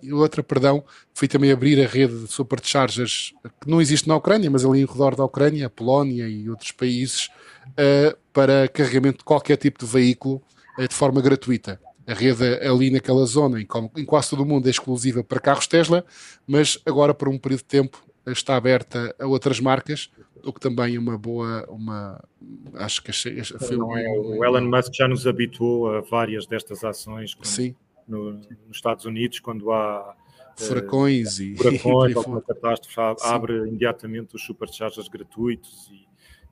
[0.02, 4.50] e outra, perdão, foi também abrir a rede de superchargers que não existe na Ucrânia,
[4.50, 7.30] mas ali em redor da Ucrânia, Polónia e outros países
[7.72, 10.42] uh, para carregamento de qualquer tipo de veículo
[10.78, 11.80] uh, de forma gratuita.
[12.08, 13.66] A rede ali naquela zona, em,
[14.06, 16.06] quase todo o mundo, é exclusiva para carros Tesla,
[16.48, 20.10] mas agora por um período de tempo está aberta a outras marcas,
[20.46, 22.24] o que também é uma boa, uma,
[22.76, 26.84] acho que achei, foi Não, é, o Elon Musk já nos habituou a várias destas
[26.84, 27.76] ações Sim.
[28.08, 30.16] No, nos Estados Unidos, quando há
[30.56, 36.06] furacões uh, e furacões, alguma catástrofe, abre imediatamente os superchargers gratuitos e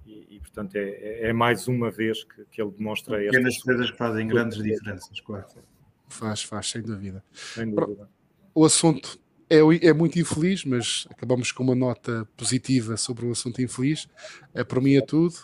[0.05, 4.27] e, portanto, é, é, mais uma vez que, que ele demonstra Pequenas coisas que fazem
[4.27, 5.45] grandes diferenças, claro.
[6.07, 7.23] Faz, faz, sem dúvida.
[7.31, 8.09] Sem dúvida.
[8.53, 9.19] O assunto
[9.55, 14.07] é, é, muito infeliz, mas acabamos com uma nota positiva sobre o assunto infeliz.
[14.53, 15.35] É, para mim é tudo.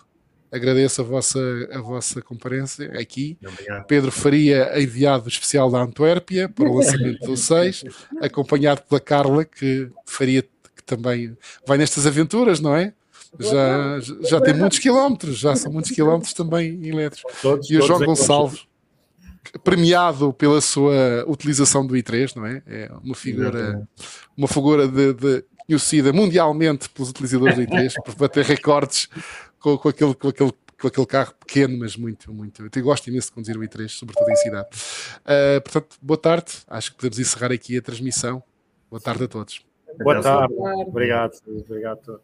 [0.52, 1.40] Agradeço a vossa,
[1.72, 3.38] a vossa comparência aqui.
[3.46, 3.86] Obrigado.
[3.86, 7.84] Pedro Faria, enviado especial da Antuérpia para o lançamento do 6,
[8.20, 12.94] acompanhado pela Carla, que Faria que também vai nestas aventuras, não é?
[13.38, 17.32] já, já tem muitos quilómetros, já são muitos quilómetros também elétricos.
[17.42, 18.66] Todos, e o João Gonçalves,
[19.64, 22.62] premiado pela sua utilização do i3, não é?
[22.68, 23.88] É uma figura,
[24.38, 29.08] uma figura de, de conhecida mundialmente pelos utilizadores do i3, por bater recordes
[29.60, 32.64] com, com, aquele, com, aquele, com aquele carro pequeno, mas muito, muito.
[32.64, 34.68] Eu gosto imenso de conduzir o i3, sobretudo em cidade.
[35.20, 36.52] Uh, portanto, boa tarde.
[36.68, 38.42] Acho que podemos encerrar aqui a transmissão.
[38.90, 39.64] Boa tarde a todos.
[40.00, 40.54] Boa tarde.
[40.88, 41.34] Obrigado.
[41.48, 42.18] Obrigado a todos.